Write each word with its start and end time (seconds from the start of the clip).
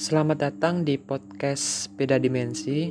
Selamat 0.00 0.48
datang 0.48 0.80
di 0.80 0.96
podcast 0.96 1.92
Beda 1.92 2.16
Dimensi. 2.16 2.88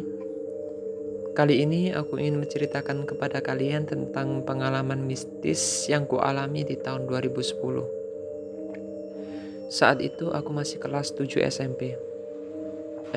Kali 1.34 1.66
ini 1.66 1.90
aku 1.90 2.22
ingin 2.22 2.38
menceritakan 2.38 3.10
kepada 3.10 3.42
kalian 3.42 3.90
tentang 3.90 4.46
pengalaman 4.46 5.10
mistis 5.10 5.90
yang 5.90 6.06
kualami 6.06 6.62
di 6.62 6.78
tahun 6.78 7.10
2010. 7.10 9.74
Saat 9.74 10.06
itu 10.06 10.30
aku 10.30 10.54
masih 10.54 10.78
kelas 10.78 11.18
7 11.18 11.42
SMP. 11.50 11.98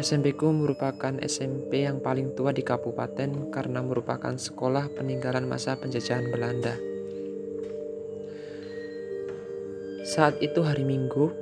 SMP 0.00 0.40
ku 0.40 0.48
merupakan 0.56 1.12
SMP 1.20 1.84
yang 1.84 2.00
paling 2.00 2.32
tua 2.32 2.56
di 2.56 2.64
kabupaten 2.64 3.52
karena 3.52 3.84
merupakan 3.84 4.32
sekolah 4.32 4.88
peninggalan 4.96 5.44
masa 5.44 5.76
penjajahan 5.76 6.32
Belanda. 6.32 6.80
Saat 10.08 10.40
itu 10.40 10.64
hari 10.64 10.88
Minggu, 10.88 11.41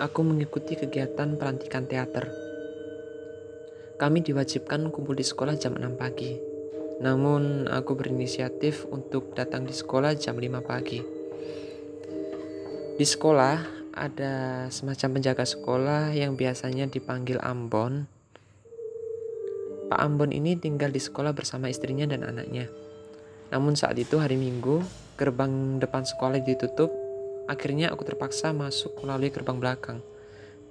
aku 0.00 0.24
mengikuti 0.24 0.80
kegiatan 0.80 1.36
pelantikan 1.36 1.84
teater. 1.84 2.32
Kami 4.00 4.24
diwajibkan 4.24 4.88
kumpul 4.88 5.12
di 5.12 5.20
sekolah 5.20 5.60
jam 5.60 5.76
6 5.76 6.00
pagi. 6.00 6.40
Namun 7.04 7.68
aku 7.68 8.00
berinisiatif 8.00 8.88
untuk 8.88 9.36
datang 9.36 9.68
di 9.68 9.76
sekolah 9.76 10.16
jam 10.16 10.40
5 10.40 10.64
pagi. 10.64 11.04
Di 12.96 13.04
sekolah 13.04 13.56
ada 13.92 14.66
semacam 14.72 15.20
penjaga 15.20 15.44
sekolah 15.44 16.16
yang 16.16 16.32
biasanya 16.32 16.88
dipanggil 16.88 17.36
Ambon. 17.44 18.08
Pak 19.92 20.00
Ambon 20.00 20.32
ini 20.32 20.56
tinggal 20.56 20.88
di 20.88 21.00
sekolah 21.00 21.36
bersama 21.36 21.68
istrinya 21.68 22.08
dan 22.08 22.24
anaknya. 22.24 22.72
Namun 23.52 23.76
saat 23.76 24.00
itu 24.00 24.16
hari 24.16 24.40
Minggu, 24.40 24.80
gerbang 25.20 25.76
depan 25.76 26.08
sekolah 26.08 26.40
ditutup 26.40 26.99
Akhirnya 27.50 27.90
aku 27.90 28.06
terpaksa 28.06 28.54
masuk 28.54 29.02
melalui 29.02 29.34
gerbang 29.34 29.58
belakang. 29.58 29.98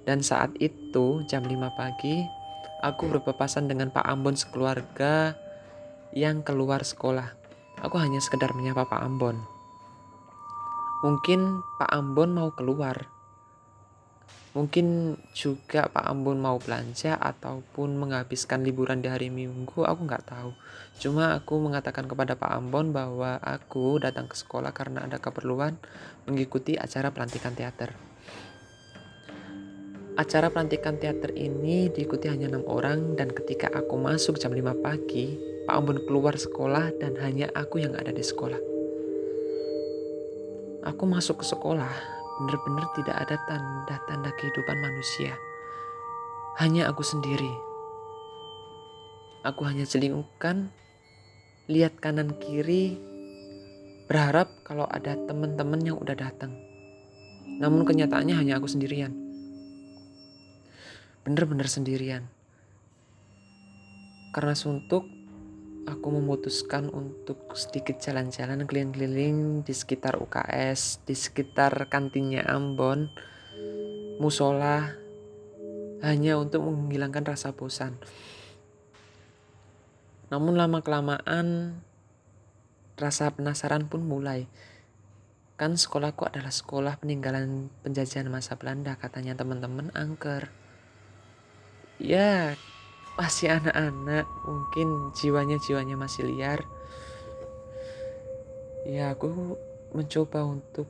Dan 0.08 0.24
saat 0.24 0.56
itu 0.56 1.20
jam 1.28 1.44
5 1.44 1.52
pagi, 1.76 2.24
aku 2.80 3.12
berpapasan 3.12 3.68
dengan 3.68 3.92
Pak 3.92 4.08
Ambon 4.08 4.32
sekeluarga 4.32 5.36
yang 6.16 6.40
keluar 6.40 6.80
sekolah. 6.80 7.36
Aku 7.84 8.00
hanya 8.00 8.16
sekedar 8.24 8.56
menyapa 8.56 8.88
Pak 8.88 8.96
Ambon. 8.96 9.36
Mungkin 11.04 11.60
Pak 11.76 11.92
Ambon 11.92 12.32
mau 12.32 12.48
keluar, 12.56 13.12
Mungkin 14.50 15.14
juga 15.30 15.86
Pak 15.86 16.10
Ambon 16.10 16.42
mau 16.42 16.58
belanja 16.58 17.14
ataupun 17.14 17.94
menghabiskan 17.94 18.66
liburan 18.66 18.98
di 18.98 19.06
hari 19.06 19.30
Minggu, 19.30 19.86
aku 19.86 20.02
nggak 20.02 20.26
tahu. 20.26 20.50
Cuma 20.98 21.38
aku 21.38 21.62
mengatakan 21.62 22.10
kepada 22.10 22.34
Pak 22.34 22.50
Ambon 22.58 22.90
bahwa 22.90 23.38
aku 23.38 24.02
datang 24.02 24.26
ke 24.26 24.34
sekolah 24.34 24.74
karena 24.74 25.06
ada 25.06 25.22
keperluan 25.22 25.78
mengikuti 26.26 26.74
acara 26.74 27.14
pelantikan 27.14 27.54
teater. 27.54 27.94
Acara 30.18 30.50
pelantikan 30.50 30.98
teater 30.98 31.30
ini 31.38 31.86
diikuti 31.86 32.26
hanya 32.26 32.50
enam 32.50 32.66
orang 32.66 33.14
dan 33.14 33.30
ketika 33.30 33.70
aku 33.70 33.94
masuk 34.02 34.34
jam 34.34 34.50
5 34.50 34.82
pagi, 34.82 35.38
Pak 35.62 35.78
Ambon 35.78 36.02
keluar 36.02 36.34
sekolah 36.34 36.90
dan 36.98 37.14
hanya 37.22 37.54
aku 37.54 37.78
yang 37.86 37.94
ada 37.94 38.10
di 38.10 38.26
sekolah. 38.26 38.58
Aku 40.90 41.06
masuk 41.06 41.38
ke 41.38 41.46
sekolah 41.46 42.19
benar-benar 42.40 42.88
tidak 42.96 43.20
ada 43.20 43.36
tanda-tanda 43.44 44.32
kehidupan 44.32 44.80
manusia. 44.80 45.36
Hanya 46.56 46.88
aku 46.88 47.04
sendiri. 47.04 47.52
Aku 49.44 49.68
hanya 49.68 49.84
celingukkan, 49.84 50.72
lihat 51.68 52.00
kanan 52.00 52.32
kiri, 52.40 52.96
berharap 54.08 54.48
kalau 54.64 54.88
ada 54.88 55.20
teman-teman 55.28 55.84
yang 55.84 56.00
udah 56.00 56.16
datang. 56.16 56.56
Namun 57.60 57.84
kenyataannya 57.84 58.32
hanya 58.32 58.56
aku 58.56 58.72
sendirian. 58.72 59.12
Bener-bener 61.20 61.68
sendirian. 61.68 62.24
Karena 64.32 64.56
suntuk, 64.56 65.04
aku 65.90 66.14
memutuskan 66.14 66.86
untuk 66.94 67.58
sedikit 67.58 67.98
jalan-jalan 67.98 68.62
keliling-keliling 68.64 69.66
di 69.66 69.74
sekitar 69.74 70.22
UKS, 70.22 71.02
di 71.02 71.18
sekitar 71.18 71.90
kantinnya 71.90 72.46
Ambon, 72.46 73.10
musola, 74.22 74.94
hanya 76.00 76.38
untuk 76.38 76.62
menghilangkan 76.64 77.26
rasa 77.26 77.52
bosan. 77.52 77.98
Namun 80.30 80.54
lama-kelamaan 80.54 81.74
rasa 82.94 83.34
penasaran 83.34 83.90
pun 83.90 84.06
mulai. 84.06 84.46
Kan 85.58 85.76
sekolahku 85.76 86.24
adalah 86.24 86.54
sekolah 86.54 86.96
peninggalan 87.02 87.68
penjajahan 87.84 88.30
masa 88.30 88.56
Belanda 88.56 88.96
katanya 88.96 89.36
teman-teman 89.36 89.92
angker. 89.92 90.48
Ya, 92.00 92.56
masih 93.20 93.52
anak-anak 93.52 94.24
mungkin 94.48 95.12
jiwanya 95.12 95.60
jiwanya 95.60 95.92
masih 95.92 96.24
liar. 96.24 96.64
Ya 98.88 99.12
aku 99.12 99.60
mencoba 99.92 100.40
untuk 100.48 100.88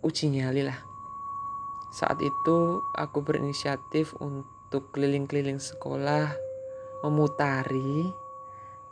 uji 0.00 0.32
nyali 0.32 0.64
lah. 0.64 0.80
Saat 1.92 2.24
itu 2.24 2.80
aku 2.96 3.20
berinisiatif 3.20 4.16
untuk 4.16 4.96
keliling-keliling 4.96 5.60
sekolah 5.60 6.32
memutari 7.04 8.08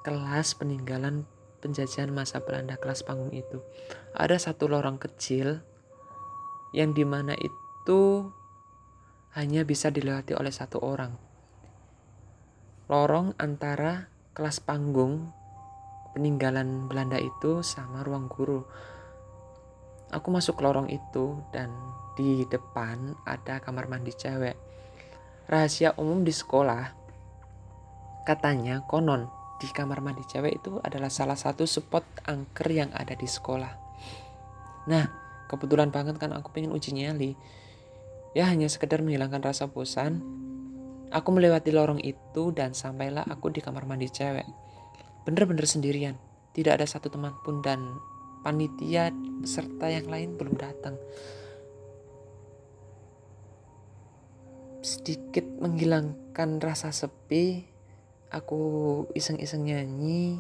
kelas 0.04 0.53
peninggalan 0.53 1.25
penjajahan 1.65 2.12
masa 2.12 2.44
Belanda 2.44 2.77
kelas 2.77 3.00
panggung 3.09 3.32
itu. 3.32 3.65
Ada 4.12 4.37
satu 4.37 4.69
lorong 4.69 5.00
kecil 5.00 5.65
yang 6.77 6.92
di 6.92 7.09
mana 7.09 7.32
itu 7.41 8.28
hanya 9.32 9.65
bisa 9.65 9.88
dilewati 9.88 10.37
oleh 10.37 10.53
satu 10.53 10.77
orang 10.84 11.30
lorong 12.91 13.39
antara 13.39 14.11
kelas 14.34 14.59
panggung 14.59 15.31
peninggalan 16.11 16.91
Belanda 16.91 17.23
itu 17.23 17.62
sama 17.62 18.03
ruang 18.03 18.27
guru. 18.27 18.67
Aku 20.11 20.34
masuk 20.34 20.59
lorong 20.59 20.91
itu 20.91 21.39
dan 21.55 21.71
di 22.19 22.43
depan 22.51 23.15
ada 23.23 23.62
kamar 23.62 23.87
mandi 23.87 24.11
cewek. 24.11 24.59
Rahasia 25.47 25.95
umum 26.03 26.27
di 26.27 26.34
sekolah 26.34 26.99
katanya 28.27 28.83
konon 28.91 29.31
di 29.62 29.71
kamar 29.71 30.03
mandi 30.03 30.27
cewek 30.27 30.59
itu 30.59 30.83
adalah 30.83 31.15
salah 31.15 31.39
satu 31.39 31.71
spot 31.71 32.27
angker 32.27 32.75
yang 32.75 32.91
ada 32.91 33.15
di 33.15 33.31
sekolah. 33.31 33.71
Nah, 34.91 35.07
kebetulan 35.47 35.95
banget 35.95 36.19
kan 36.19 36.34
aku 36.34 36.51
pengen 36.51 36.75
uji 36.75 36.91
nyali. 36.91 37.39
Ya 38.34 38.51
hanya 38.51 38.67
sekedar 38.67 38.99
menghilangkan 38.99 39.47
rasa 39.47 39.71
bosan 39.71 40.50
Aku 41.10 41.34
melewati 41.34 41.75
lorong 41.75 41.98
itu 41.98 42.54
dan 42.54 42.71
sampailah 42.71 43.26
aku 43.26 43.50
di 43.50 43.59
kamar 43.59 43.82
mandi 43.82 44.06
cewek. 44.06 44.47
Bener-bener 45.26 45.66
sendirian. 45.66 46.15
Tidak 46.54 46.71
ada 46.71 46.87
satu 46.87 47.10
teman 47.10 47.34
pun 47.43 47.59
dan 47.62 47.98
panitia 48.47 49.10
serta 49.43 49.91
yang 49.91 50.06
lain 50.06 50.38
belum 50.38 50.54
datang. 50.54 50.94
Sedikit 54.81 55.44
menghilangkan 55.59 56.62
rasa 56.62 56.94
sepi, 56.94 57.66
aku 58.31 58.62
iseng-iseng 59.12 59.66
nyanyi 59.66 60.38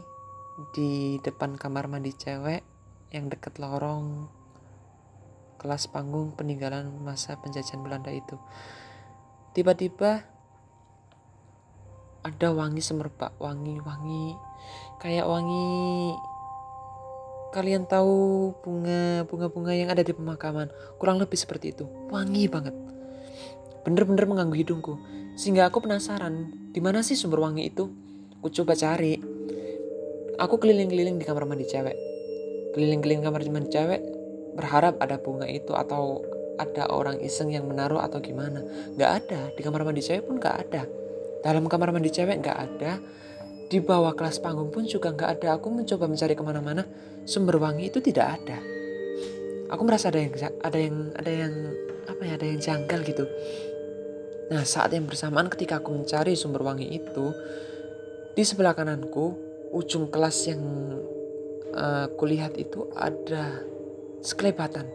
di 0.70 1.18
depan 1.26 1.58
kamar 1.58 1.90
mandi 1.90 2.14
cewek 2.14 2.62
yang 3.10 3.26
dekat 3.26 3.58
lorong 3.58 4.30
kelas 5.58 5.90
panggung 5.90 6.32
peninggalan 6.38 6.88
masa 7.02 7.36
penjajahan 7.42 7.82
Belanda 7.84 8.14
itu. 8.14 8.38
Tiba-tiba 9.52 10.29
ada 12.20 12.52
wangi 12.52 12.84
semerbak 12.84 13.32
wangi-wangi 13.40 14.36
kayak 15.00 15.24
wangi 15.24 16.12
kalian 17.50 17.88
tahu 17.88 18.52
bunga 18.62 19.26
bunga-bunga 19.26 19.74
yang 19.74 19.90
ada 19.90 20.06
di 20.06 20.14
pemakaman? 20.14 20.70
Kurang 21.02 21.18
lebih 21.18 21.34
seperti 21.34 21.74
itu. 21.74 21.84
Wangi 22.12 22.46
banget. 22.46 22.76
Bener-bener 23.82 24.22
mengganggu 24.22 24.54
hidungku. 24.54 24.94
Sehingga 25.34 25.66
aku 25.66 25.82
penasaran 25.82 26.54
di 26.70 26.78
mana 26.78 27.02
sih 27.02 27.18
sumber 27.18 27.42
wangi 27.42 27.66
itu? 27.66 27.90
Aku 28.38 28.54
coba 28.54 28.78
cari. 28.78 29.18
Aku 30.38 30.62
keliling-keliling 30.62 31.18
di 31.18 31.26
kamar 31.26 31.42
mandi 31.42 31.66
cewek. 31.66 31.98
Keliling-keliling 32.78 33.26
kamar 33.26 33.42
mandi 33.50 33.70
cewek 33.74 34.00
berharap 34.54 35.02
ada 35.02 35.18
bunga 35.18 35.50
itu 35.50 35.74
atau 35.74 36.22
ada 36.54 36.86
orang 36.86 37.18
iseng 37.18 37.50
yang 37.50 37.66
menaruh 37.66 37.98
atau 37.98 38.22
gimana. 38.22 38.62
Nggak 38.94 39.10
ada. 39.26 39.40
Di 39.58 39.60
kamar 39.66 39.82
mandi 39.82 40.06
cewek 40.06 40.22
pun 40.22 40.38
nggak 40.38 40.56
ada 40.70 40.86
dalam 41.40 41.66
kamar 41.66 41.92
mandi 41.92 42.12
cewek 42.12 42.40
nggak 42.40 42.58
ada. 42.58 43.00
Di 43.70 43.78
bawah 43.78 44.18
kelas 44.18 44.42
panggung 44.42 44.74
pun 44.74 44.82
juga 44.86 45.14
nggak 45.14 45.30
ada. 45.40 45.60
Aku 45.60 45.70
mencoba 45.70 46.10
mencari 46.10 46.34
ke 46.34 46.42
mana-mana. 46.42 46.82
Sumber 47.22 47.60
wangi 47.62 47.88
itu 47.88 48.02
tidak 48.02 48.40
ada. 48.42 48.58
Aku 49.70 49.86
merasa 49.86 50.10
ada 50.10 50.18
yang 50.18 50.34
ada 50.60 50.78
yang 50.78 50.96
ada 51.14 51.30
yang 51.30 51.54
apa 52.10 52.22
ya 52.26 52.32
ada 52.34 52.46
yang 52.50 52.58
janggal 52.58 53.00
gitu. 53.06 53.24
Nah 54.50 54.66
saat 54.66 54.90
yang 54.90 55.06
bersamaan 55.06 55.46
ketika 55.46 55.78
aku 55.78 55.94
mencari 55.94 56.34
sumber 56.34 56.66
wangi 56.66 56.90
itu 56.90 57.30
di 58.34 58.42
sebelah 58.42 58.74
kananku 58.74 59.38
ujung 59.70 60.10
kelas 60.10 60.50
yang 60.50 60.62
uh, 61.70 62.10
kulihat 62.18 62.58
itu 62.58 62.90
ada 62.98 63.62
sekelebatan 64.26 64.90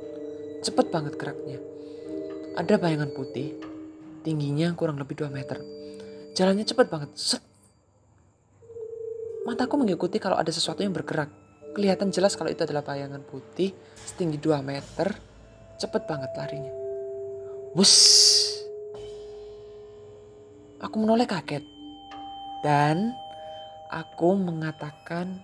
cepet 0.59 0.91
banget 0.91 1.15
geraknya 1.15 1.59
ada 2.55 2.79
bayangan 2.79 3.11
putih 3.11 3.55
tingginya 4.23 4.71
kurang 4.73 4.97
lebih 4.97 5.21
2 5.21 5.29
meter. 5.29 5.59
Jalannya 6.35 6.67
cepat 6.67 6.91
banget. 6.91 7.15
Set. 7.15 7.43
Mataku 9.47 9.79
mengikuti 9.79 10.19
kalau 10.19 10.35
ada 10.35 10.51
sesuatu 10.51 10.83
yang 10.83 10.91
bergerak. 10.91 11.31
Kelihatan 11.71 12.11
jelas 12.11 12.35
kalau 12.35 12.51
itu 12.51 12.67
adalah 12.67 12.83
bayangan 12.83 13.23
putih 13.23 13.71
setinggi 13.95 14.35
2 14.43 14.59
meter. 14.59 15.15
Cepet 15.79 16.03
banget 16.03 16.31
larinya. 16.35 16.73
Wus. 17.71 17.95
Aku 20.83 20.95
menoleh 20.99 21.23
kaget. 21.23 21.63
Dan 22.63 23.15
aku 23.87 24.35
mengatakan 24.35 25.39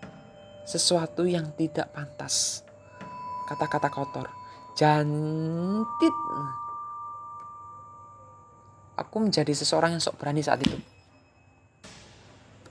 sesuatu 0.68 1.24
yang 1.24 1.56
tidak 1.56 1.88
pantas. 1.96 2.68
Kata-kata 3.48 3.88
kotor. 3.88 4.28
Jantit. 4.76 6.16
Aku 9.12 9.20
menjadi 9.20 9.52
seseorang 9.52 9.92
yang 9.92 10.00
sok 10.00 10.24
berani 10.24 10.40
saat 10.40 10.64
itu. 10.64 10.80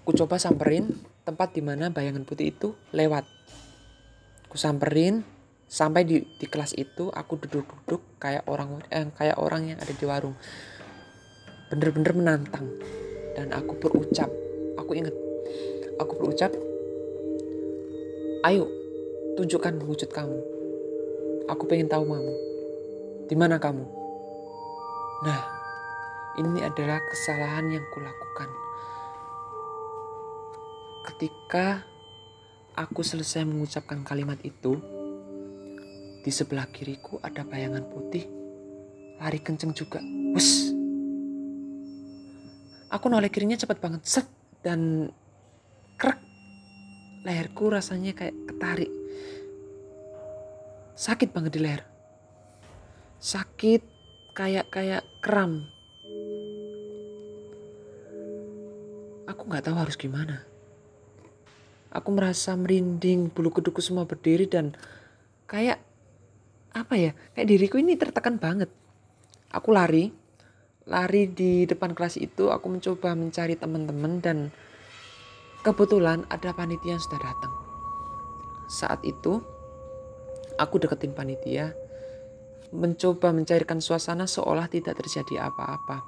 Aku 0.01 0.17
coba 0.17 0.41
samperin 0.41 0.89
tempat 1.29 1.53
di 1.53 1.61
mana 1.61 1.93
bayangan 1.93 2.25
putih 2.25 2.49
itu 2.49 2.73
lewat. 2.97 3.29
Aku 4.49 4.57
samperin 4.57 5.21
sampai 5.69 6.09
di, 6.09 6.25
di 6.41 6.47
kelas 6.49 6.73
itu 6.81 7.13
aku 7.13 7.37
duduk-duduk 7.45 8.17
kayak 8.17 8.49
orang 8.49 8.81
eh, 8.89 9.05
kayak 9.13 9.37
orang 9.37 9.69
yang 9.69 9.79
ada 9.85 9.93
di 9.93 10.05
warung. 10.09 10.33
Bener-bener 11.69 12.17
menantang 12.17 12.73
dan 13.37 13.53
aku 13.53 13.77
berucap, 13.77 14.33
aku 14.81 14.97
ingat, 14.97 15.13
aku 16.01 16.13
berucap, 16.17 16.57
ayo 18.49 18.65
tunjukkan 19.37 19.77
wujud 19.85 20.09
kamu. 20.09 20.41
Aku 21.53 21.69
pengen 21.69 21.93
tahu 21.93 22.09
kamu. 22.09 22.35
Di 23.29 23.37
mana 23.37 23.61
kamu? 23.61 23.85
Nah, 25.21 25.41
ini 26.39 26.63
adalah 26.63 27.03
kesalahan 27.11 27.75
yang 27.75 27.87
kulakukan 27.91 28.51
ketika 31.11 31.85
aku 32.77 33.05
selesai 33.05 33.45
mengucapkan 33.45 34.01
kalimat 34.07 34.41
itu, 34.41 34.79
di 36.21 36.33
sebelah 36.33 36.69
kiriku 36.69 37.21
ada 37.21 37.45
bayangan 37.45 37.85
putih 37.89 38.25
lari 39.21 39.41
kenceng 39.41 39.77
juga. 39.77 40.01
Wus. 40.33 40.73
Aku 42.91 43.07
noleh 43.13 43.29
kirinya 43.29 43.61
cepat 43.61 43.79
banget, 43.85 44.03
set 44.09 44.27
dan 44.65 45.13
krek. 46.01 46.19
Leherku 47.21 47.69
rasanya 47.69 48.17
kayak 48.17 48.33
ketarik. 48.49 48.89
Sakit 50.97 51.37
banget 51.37 51.53
di 51.53 51.61
leher. 51.61 51.85
Sakit 53.21 53.85
kayak 54.33 54.73
kayak 54.73 55.05
kram. 55.21 55.69
Aku 59.41 59.49
nggak 59.49 59.73
tahu 59.73 59.77
harus 59.81 59.97
gimana. 59.97 60.45
Aku 61.97 62.13
merasa 62.13 62.53
merinding, 62.61 63.33
bulu 63.33 63.49
kuduku 63.49 63.81
semua 63.81 64.05
berdiri 64.05 64.45
dan 64.45 64.77
kayak 65.49 65.81
apa 66.77 66.95
ya? 67.01 67.17
Kayak 67.33 67.49
diriku 67.49 67.81
ini 67.81 67.97
tertekan 67.97 68.37
banget. 68.37 68.69
Aku 69.49 69.73
lari, 69.73 70.13
lari 70.85 71.25
di 71.25 71.65
depan 71.65 71.97
kelas 71.97 72.21
itu. 72.21 72.53
Aku 72.53 72.69
mencoba 72.69 73.17
mencari 73.17 73.57
teman-teman 73.57 74.21
dan 74.21 74.53
kebetulan 75.65 76.29
ada 76.29 76.53
panitia 76.53 77.01
yang 77.01 77.01
sudah 77.01 77.25
datang. 77.25 77.53
Saat 78.69 79.01
itu 79.09 79.41
aku 80.61 80.85
deketin 80.85 81.17
panitia, 81.17 81.73
mencoba 82.77 83.33
mencairkan 83.33 83.81
suasana 83.81 84.29
seolah 84.29 84.69
tidak 84.69 85.01
terjadi 85.01 85.49
apa-apa. 85.49 86.05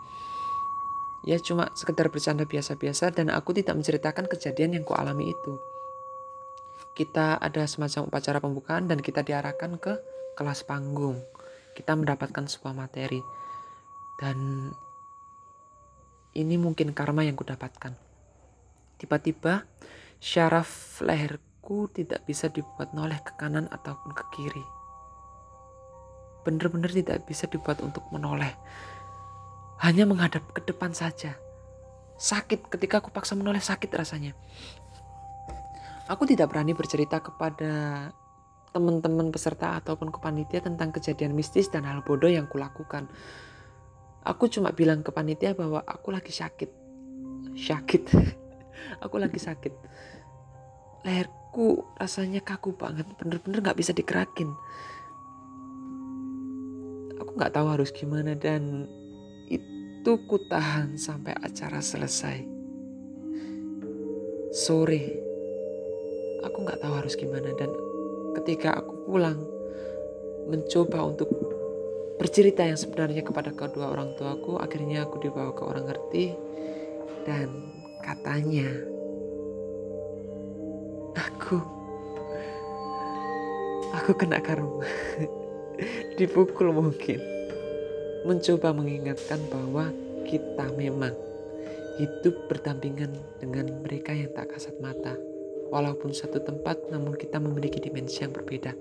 Ya 1.23 1.39
cuma 1.39 1.71
sekedar 1.79 2.11
bercanda 2.11 2.43
biasa-biasa 2.43 3.15
dan 3.15 3.31
aku 3.31 3.55
tidak 3.55 3.79
menceritakan 3.79 4.27
kejadian 4.27 4.75
yang 4.75 4.85
kualami 4.87 5.31
itu 5.31 5.55
kita 6.93 7.41
ada 7.41 7.65
semacam 7.65 8.05
upacara 8.09 8.39
pembukaan 8.39 8.85
dan 8.85 9.01
kita 9.01 9.25
diarahkan 9.25 9.81
ke 9.81 9.97
kelas 10.37 10.69
panggung. 10.69 11.17
Kita 11.73 11.97
mendapatkan 11.97 12.45
sebuah 12.45 12.77
materi. 12.77 13.21
Dan 14.21 14.69
ini 16.37 16.57
mungkin 16.61 16.93
karma 16.93 17.25
yang 17.25 17.37
kudapatkan. 17.37 17.97
Tiba-tiba 19.01 19.65
syaraf 20.21 21.01
leherku 21.01 21.89
tidak 21.91 22.29
bisa 22.29 22.53
dibuat 22.53 22.93
noleh 22.93 23.19
ke 23.25 23.33
kanan 23.41 23.73
ataupun 23.73 24.13
ke 24.13 24.25
kiri. 24.37 24.67
Benar-benar 26.45 26.93
tidak 26.93 27.25
bisa 27.25 27.49
dibuat 27.49 27.81
untuk 27.81 28.05
menoleh. 28.13 28.53
Hanya 29.81 30.05
menghadap 30.05 30.45
ke 30.53 30.61
depan 30.67 30.93
saja. 30.93 31.39
Sakit 32.21 32.69
ketika 32.69 33.01
aku 33.01 33.09
paksa 33.09 33.33
menoleh 33.33 33.63
sakit 33.63 33.89
rasanya. 33.89 34.37
Aku 36.11 36.29
tidak 36.29 36.53
berani 36.53 36.77
bercerita 36.77 37.23
kepada 37.23 38.11
teman-teman 38.73 39.29
peserta 39.29 39.77
ataupun 39.79 40.09
ke 40.09 40.19
tentang 40.61 40.91
kejadian 40.91 41.37
mistis 41.37 41.69
dan 41.69 41.85
hal 41.85 42.01
bodoh 42.03 42.29
yang 42.29 42.49
kulakukan. 42.49 43.07
Aku 44.23 44.49
cuma 44.49 44.73
bilang 44.73 45.03
ke 45.05 45.11
panitia 45.11 45.53
bahwa 45.53 45.83
aku 45.85 46.15
lagi 46.15 46.33
sakit. 46.33 46.71
Sakit. 47.59 48.03
aku 49.05 49.17
lagi 49.19 49.37
sakit. 49.37 49.75
Leherku 51.03 51.85
rasanya 51.99 52.41
kaku 52.41 52.73
banget. 52.79 53.05
Bener-bener 53.19 53.61
gak 53.61 53.79
bisa 53.79 53.91
dikerakin. 53.91 54.49
Aku 57.19 57.35
gak 57.35 57.53
tahu 57.53 57.67
harus 57.67 57.91
gimana 57.91 58.39
dan 58.39 58.87
itu 60.03 60.19
ku 60.27 60.35
tahan 60.35 60.99
sampai 60.99 61.31
acara 61.31 61.79
selesai. 61.79 62.43
Sore 64.51 65.03
aku 66.43 66.67
nggak 66.67 66.83
tahu 66.83 66.95
harus 66.99 67.15
gimana 67.15 67.55
dan 67.55 67.71
ketika 68.35 68.83
aku 68.83 69.07
pulang 69.07 69.39
mencoba 70.51 71.07
untuk 71.07 71.31
bercerita 72.19 72.67
yang 72.67 72.75
sebenarnya 72.75 73.23
kepada 73.23 73.55
kedua 73.55 73.95
orang 73.95 74.19
tuaku 74.19 74.59
akhirnya 74.59 75.07
aku 75.07 75.23
dibawa 75.23 75.55
ke 75.55 75.63
orang 75.63 75.87
ngerti 75.87 76.35
dan 77.23 77.47
katanya 78.03 78.67
aku 81.15 81.63
aku 83.95 84.19
kena 84.19 84.43
karma 84.43 84.83
dipukul 86.19 86.75
mungkin 86.75 87.32
mencoba 88.23 88.71
mengingatkan 88.71 89.39
bahwa 89.51 89.91
kita 90.27 90.71
memang 90.79 91.15
hidup 92.01 92.49
berdampingan 92.49 93.13
dengan 93.43 93.69
mereka 93.83 94.15
yang 94.17 94.33
tak 94.33 94.55
kasat 94.55 94.79
mata 94.81 95.19
walaupun 95.69 96.13
satu 96.13 96.41
tempat 96.41 96.79
namun 96.93 97.17
kita 97.17 97.41
memiliki 97.41 97.81
dimensi 97.81 98.23
yang 98.23 98.33
berbeda. 98.33 98.73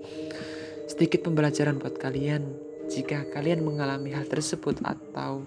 Sedikit 0.86 1.24
pembelajaran 1.24 1.80
buat 1.80 1.96
kalian 1.96 2.44
jika 2.92 3.24
kalian 3.32 3.64
mengalami 3.64 4.12
hal 4.12 4.28
tersebut 4.28 4.80
atau 4.84 5.44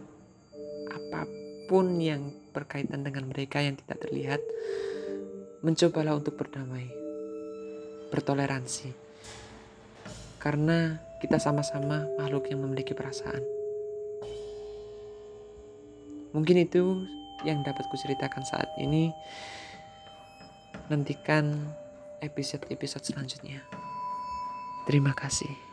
apa 0.90 1.30
pun 1.70 2.02
yang 2.02 2.34
berkaitan 2.56 3.04
dengan 3.04 3.30
mereka 3.30 3.60
yang 3.60 3.76
tidak 3.76 4.08
terlihat, 4.08 4.42
mencobalah 5.60 6.16
untuk 6.16 6.40
berdamai, 6.40 6.88
bertoleransi. 8.10 8.96
Karena 10.40 11.02
kita 11.20 11.42
sama-sama 11.42 12.06
makhluk 12.16 12.48
yang 12.48 12.64
memiliki 12.64 12.94
perasaan. 12.94 13.65
Mungkin 16.36 16.68
itu 16.68 17.08
yang 17.48 17.64
dapat 17.64 17.88
kuceritakan 17.88 18.44
saat 18.44 18.68
ini. 18.76 19.16
Nantikan 20.92 21.56
episode-episode 22.20 23.08
selanjutnya. 23.08 23.64
Terima 24.86 25.16
kasih. 25.16 25.65